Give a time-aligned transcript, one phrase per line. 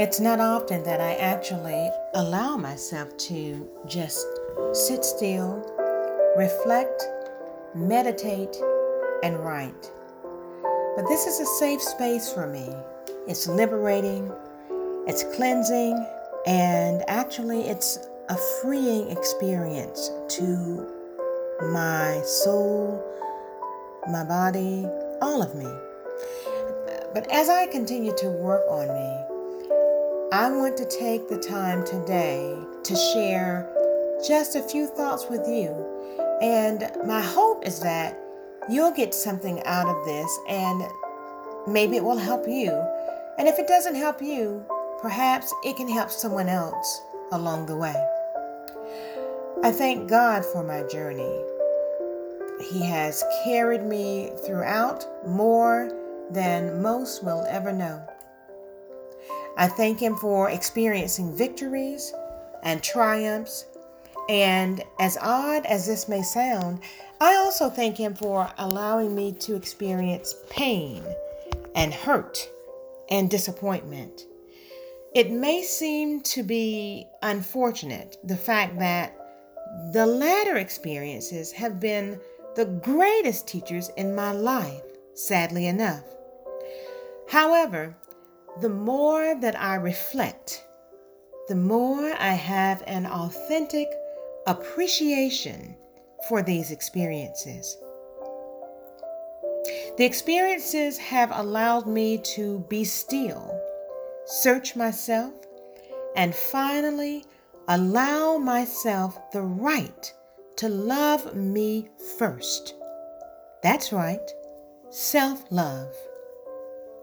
[0.00, 4.26] It's not often that I actually allow myself to just
[4.72, 5.62] sit still,
[6.38, 7.04] reflect,
[7.74, 8.56] meditate,
[9.22, 9.92] and write.
[10.96, 12.66] But this is a safe space for me.
[13.28, 14.32] It's liberating,
[15.06, 16.02] it's cleansing,
[16.46, 17.98] and actually, it's
[18.30, 20.90] a freeing experience to
[21.74, 23.04] my soul,
[24.10, 24.86] my body,
[25.20, 25.68] all of me.
[27.12, 29.29] But as I continue to work on me,
[30.32, 33.68] I want to take the time today to share
[34.24, 35.74] just a few thoughts with you.
[36.40, 38.16] And my hope is that
[38.70, 40.84] you'll get something out of this and
[41.66, 42.70] maybe it will help you.
[43.38, 44.64] And if it doesn't help you,
[45.02, 47.96] perhaps it can help someone else along the way.
[49.64, 51.42] I thank God for my journey.
[52.70, 55.90] He has carried me throughout more
[56.30, 58.00] than most will ever know.
[59.60, 62.14] I thank Him for experiencing victories
[62.62, 63.66] and triumphs.
[64.30, 66.80] And as odd as this may sound,
[67.20, 71.04] I also thank Him for allowing me to experience pain
[71.74, 72.48] and hurt
[73.10, 74.24] and disappointment.
[75.14, 79.14] It may seem to be unfortunate the fact that
[79.92, 82.18] the latter experiences have been
[82.56, 86.04] the greatest teachers in my life, sadly enough.
[87.28, 87.94] However,
[88.60, 90.66] the more that I reflect,
[91.48, 93.88] the more I have an authentic
[94.46, 95.76] appreciation
[96.28, 97.76] for these experiences.
[99.96, 103.60] The experiences have allowed me to be still,
[104.24, 105.34] search myself,
[106.16, 107.24] and finally
[107.68, 110.12] allow myself the right
[110.56, 112.74] to love me first.
[113.62, 114.30] That's right,
[114.90, 115.94] self love.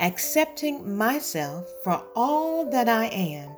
[0.00, 3.56] Accepting myself for all that I am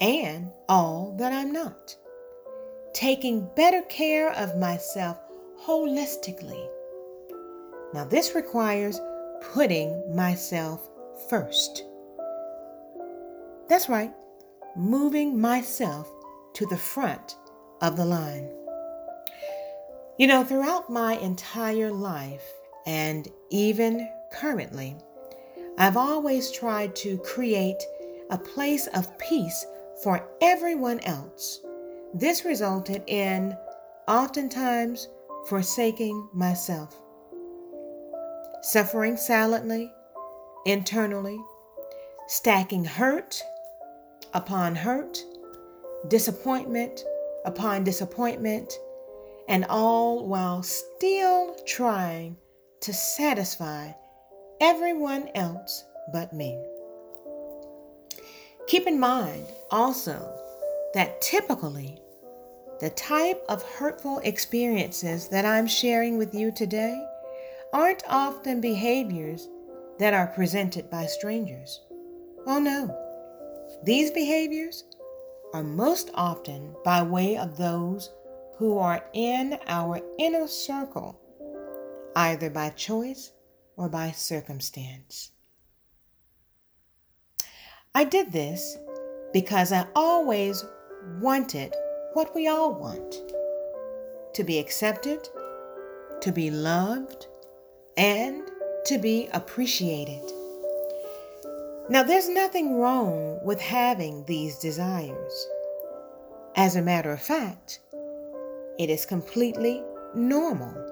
[0.00, 1.96] and all that I'm not.
[2.92, 5.16] Taking better care of myself
[5.64, 6.68] holistically.
[7.94, 9.00] Now, this requires
[9.52, 10.88] putting myself
[11.28, 11.84] first.
[13.68, 14.12] That's right,
[14.76, 16.10] moving myself
[16.54, 17.36] to the front
[17.80, 18.48] of the line.
[20.18, 22.44] You know, throughout my entire life
[22.86, 24.96] and even currently,
[25.80, 27.82] I've always tried to create
[28.28, 29.64] a place of peace
[30.02, 31.62] for everyone else.
[32.12, 33.56] This resulted in
[34.06, 35.08] oftentimes
[35.46, 36.94] forsaking myself,
[38.60, 39.90] suffering silently,
[40.66, 41.40] internally,
[42.26, 43.42] stacking hurt
[44.34, 45.24] upon hurt,
[46.08, 47.02] disappointment
[47.46, 48.78] upon disappointment
[49.48, 52.36] and all while still trying
[52.82, 53.92] to satisfy
[54.60, 56.62] everyone else but me.
[58.66, 60.36] Keep in mind also
[60.94, 61.98] that typically
[62.80, 67.02] the type of hurtful experiences that I'm sharing with you today
[67.72, 69.48] aren't often behaviors
[69.98, 71.80] that are presented by strangers.
[72.46, 72.96] Oh no,
[73.84, 74.84] these behaviors
[75.52, 78.10] are most often by way of those
[78.56, 81.18] who are in our inner circle,
[82.14, 83.32] either by choice
[83.76, 85.30] or by circumstance.
[87.94, 88.78] I did this
[89.32, 90.64] because I always
[91.20, 91.74] wanted
[92.14, 93.16] what we all want
[94.34, 95.28] to be accepted,
[96.20, 97.26] to be loved,
[97.96, 98.42] and
[98.86, 100.22] to be appreciated.
[101.88, 105.48] Now, there's nothing wrong with having these desires.
[106.54, 107.80] As a matter of fact,
[108.78, 109.82] it is completely
[110.14, 110.89] normal.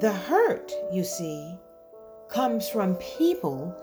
[0.00, 1.58] The hurt, you see,
[2.28, 3.76] comes from people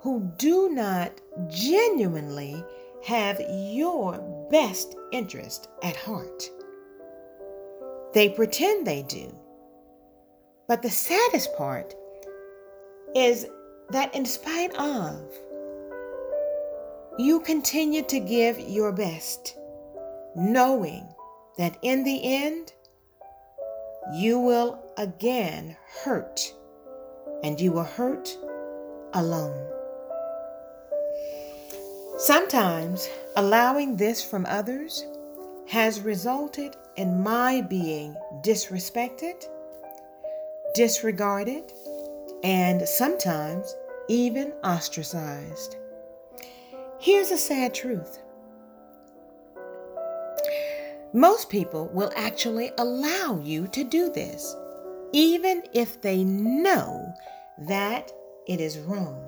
[0.00, 2.64] who do not genuinely
[3.04, 4.18] have your
[4.50, 6.48] best interest at heart.
[8.14, 9.36] They pretend they do.
[10.68, 11.94] But the saddest part
[13.14, 13.46] is
[13.90, 15.20] that, in spite of,
[17.18, 19.56] you continue to give your best,
[20.34, 21.06] knowing
[21.58, 22.72] that in the end,
[24.12, 26.54] you will again hurt,
[27.42, 28.36] and you will hurt
[29.14, 29.66] alone.
[32.18, 35.04] Sometimes allowing this from others
[35.66, 39.44] has resulted in my being disrespected,
[40.74, 41.72] disregarded,
[42.42, 43.74] and sometimes
[44.08, 45.76] even ostracized.
[46.98, 48.20] Here's a sad truth
[51.16, 54.54] most people will actually allow you to do this,
[55.12, 57.10] even if they know
[57.58, 58.12] that
[58.46, 59.22] it is wrong.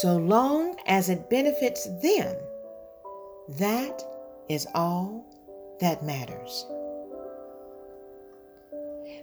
[0.00, 2.36] so long as it benefits them,
[3.48, 4.02] that
[4.48, 5.24] is all
[5.80, 6.66] that matters.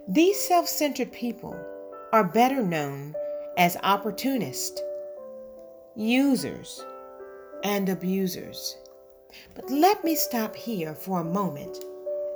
[0.07, 1.55] These self centered people
[2.11, 3.15] are better known
[3.57, 4.81] as opportunists,
[5.95, 6.83] users,
[7.63, 8.77] and abusers.
[9.55, 11.83] But let me stop here for a moment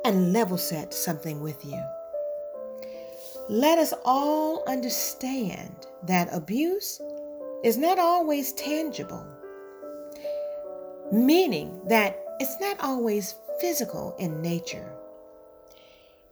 [0.05, 1.81] and level set something with you.
[3.49, 7.01] Let us all understand that abuse
[7.63, 9.25] is not always tangible,
[11.11, 14.91] meaning that it's not always physical in nature.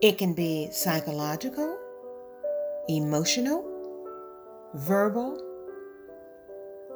[0.01, 1.79] It can be psychological,
[2.89, 3.63] emotional,
[4.73, 5.41] verbal,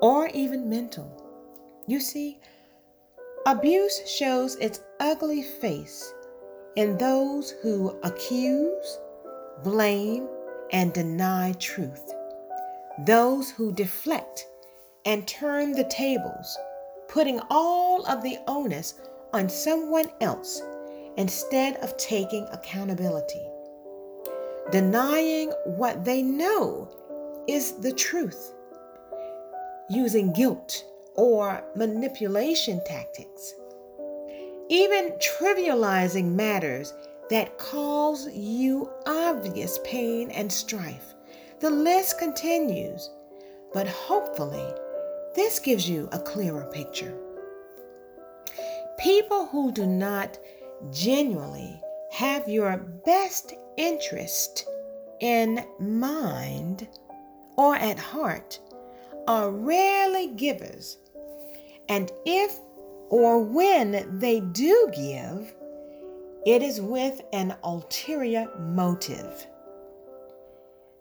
[0.02, 1.26] or even mental.
[1.88, 2.40] You see,
[3.50, 6.14] abuse shows its ugly face
[6.76, 9.00] in those who accuse,
[9.64, 10.28] blame,
[10.72, 12.14] and deny truth,
[13.08, 14.46] those who deflect
[15.06, 16.60] and turn the tables,
[17.08, 19.00] putting all of the onus
[19.34, 20.62] on someone else
[21.18, 23.42] instead of taking accountability,
[24.72, 26.88] denying what they know
[27.48, 28.54] is the truth,
[29.90, 30.84] using guilt
[31.16, 33.54] or manipulation tactics,
[34.70, 36.94] even trivializing matters
[37.30, 41.14] that cause you obvious pain and strife.
[41.60, 43.10] The list continues,
[43.74, 44.66] but hopefully,
[45.36, 47.16] this gives you a clearer picture.
[48.98, 50.38] People who do not
[50.92, 54.68] genuinely have your best interest
[55.20, 56.88] in mind
[57.58, 58.60] or at heart
[59.30, 60.98] are rarely givers.
[61.88, 62.58] And if
[63.10, 65.54] or when they do give,
[66.48, 69.46] it is with an ulterior motive.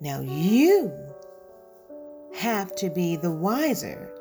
[0.01, 0.93] Now, you
[2.35, 4.13] have to be the wiser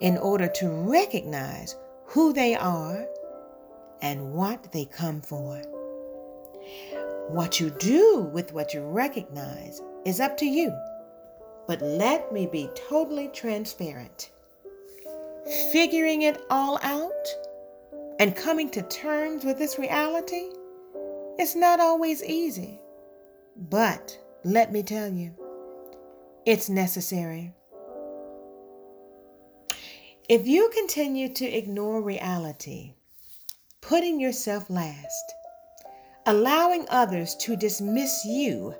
[0.00, 3.06] in order to recognize who they are
[4.00, 5.60] and what they come for.
[7.28, 10.74] What you do with what you recognize is up to you.
[11.70, 14.32] But let me be totally transparent.
[15.70, 17.28] Figuring it all out
[18.18, 20.48] and coming to terms with this reality
[21.38, 22.80] it's not always easy,
[23.56, 25.32] but let me tell you,
[26.44, 27.54] it's necessary.
[30.28, 32.94] If you continue to ignore reality,
[33.80, 35.34] putting yourself last,
[36.26, 38.74] allowing others to dismiss you,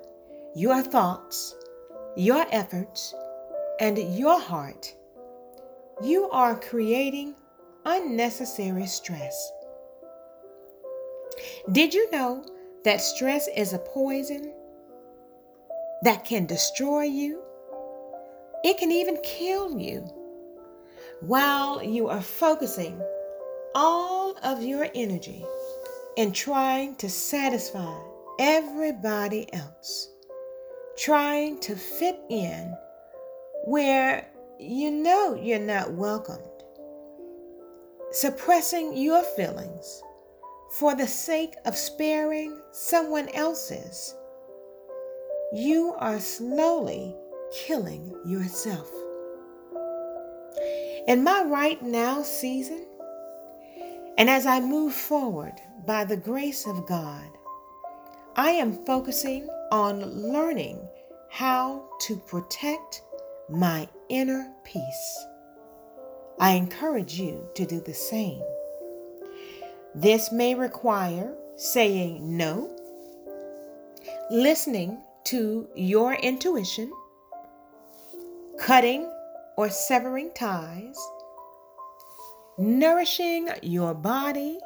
[0.57, 1.55] your thoughts,
[2.17, 3.15] your efforts,
[3.81, 4.95] and your heart,
[6.03, 7.35] you are creating
[7.85, 9.53] unnecessary stress.
[11.73, 12.45] Did you know
[12.85, 14.53] that stress is a poison
[16.03, 17.43] that can destroy you?
[18.65, 20.01] It can even kill you
[21.21, 23.01] while you are focusing
[23.75, 25.45] all of your energy
[26.17, 27.99] in trying to satisfy
[28.39, 30.11] everybody else,
[31.01, 32.77] trying to fit in
[33.65, 36.45] where you know you're not welcomed,
[38.11, 40.03] suppressing your feelings
[40.73, 44.15] for the sake of sparing someone else's,
[45.55, 47.17] you are slowly
[47.51, 48.91] killing yourself.
[51.09, 52.87] In my right now season,
[54.19, 55.55] and as I move forward
[55.87, 57.31] by the grace of God,
[58.37, 60.87] I am focusing on learning
[61.31, 63.03] how to protect
[63.49, 65.27] my inner peace.
[66.41, 68.43] I encourage you to do the same.
[69.95, 72.77] This may require saying no,
[74.31, 76.93] listening to your intuition,
[78.59, 79.09] cutting
[79.57, 80.99] or severing ties,
[82.59, 84.59] nourishing your body,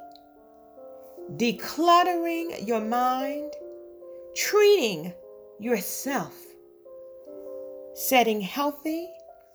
[1.36, 3.52] decluttering your mind,
[4.36, 5.12] treating
[5.58, 6.34] yourself,
[7.94, 9.08] setting healthy,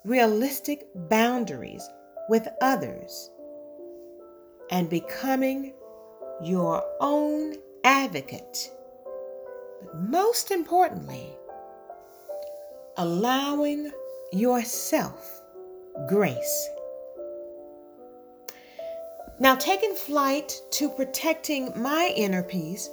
[0.05, 1.87] realistic boundaries
[2.29, 3.29] with others
[4.71, 5.73] and becoming
[6.41, 8.71] your own advocate.
[9.81, 11.35] But most importantly,
[12.97, 13.91] allowing
[14.31, 15.41] yourself
[16.07, 16.69] grace.
[19.39, 22.89] Now, taking flight to protecting my inner peace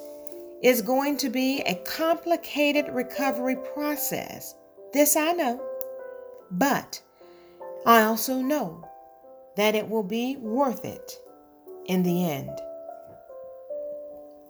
[0.62, 4.54] is going to be a complicated recovery process.
[4.92, 5.60] This I know.
[6.50, 7.02] But
[7.84, 8.88] I also know
[9.56, 11.18] that it will be worth it
[11.86, 12.50] in the end.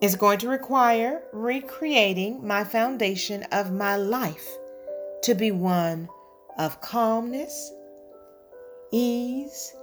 [0.01, 4.47] It's going to require recreating my foundation of my life
[5.23, 6.09] to be one
[6.59, 7.73] of calmness,
[8.93, 9.75] ease,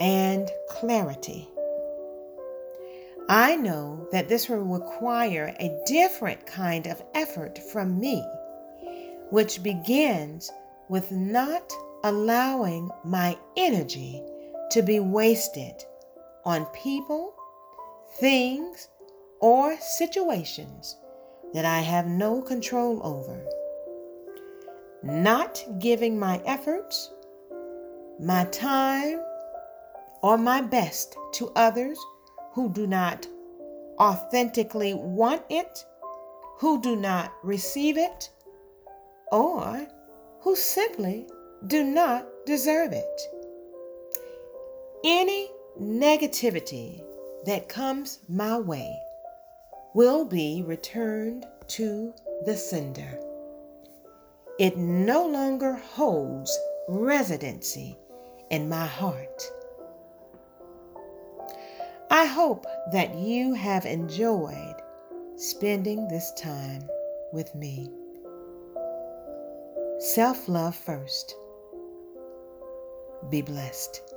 [0.00, 1.48] and clarity.
[3.28, 8.24] I know that this will require a different kind of effort from me,
[9.30, 10.50] which begins
[10.88, 11.72] with not
[12.04, 14.22] allowing my energy
[14.70, 15.84] to be wasted
[16.44, 17.34] on people,
[18.20, 18.88] things,
[19.40, 20.96] or situations
[21.52, 23.44] that I have no control over.
[25.02, 27.12] Not giving my efforts,
[28.20, 29.20] my time,
[30.22, 31.98] or my best to others
[32.52, 33.26] who do not
[33.98, 35.84] authentically want it,
[36.58, 38.30] who do not receive it,
[39.32, 39.86] or
[40.40, 41.26] who simply
[41.66, 43.20] do not deserve it.
[45.04, 47.02] Any negativity
[47.44, 48.98] that comes my way
[49.94, 52.12] will be returned to
[52.44, 53.18] the sender.
[54.58, 56.56] It no longer holds
[56.88, 57.98] residency
[58.50, 59.42] in my heart.
[62.10, 64.76] I hope that you have enjoyed
[65.36, 66.88] spending this time
[67.32, 67.90] with me.
[70.14, 71.34] Self love first.
[73.28, 74.14] Be blessed.